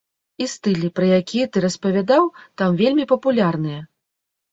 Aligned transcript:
І 0.43 0.45
стылі, 0.51 0.87
пра 0.99 1.09
якія 1.19 1.49
ты 1.57 1.63
распавядаў, 1.65 2.23
там 2.61 2.79
вельмі 2.81 3.05
папулярныя. 3.13 3.85